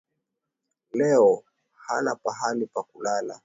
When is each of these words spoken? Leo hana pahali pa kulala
Leo 0.93 1.43
hana 1.87 2.15
pahali 2.15 2.65
pa 2.65 2.81
kulala 2.83 3.39